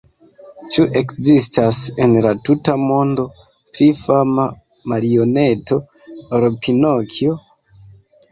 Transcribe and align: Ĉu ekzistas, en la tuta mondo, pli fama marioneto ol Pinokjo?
Ĉu 0.75 0.83
ekzistas, 0.99 1.81
en 2.05 2.15
la 2.25 2.29
tuta 2.47 2.73
mondo, 2.85 3.25
pli 3.75 3.89
fama 3.99 4.45
marioneto 4.93 5.77
ol 6.39 6.47
Pinokjo? 6.65 7.37